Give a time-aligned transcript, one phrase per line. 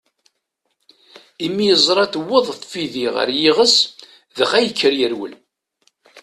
[1.45, 3.75] Imi yeẓra tewweḍ tfidi ɣer yiɣes,
[4.37, 5.33] dɣa yekker yerwel.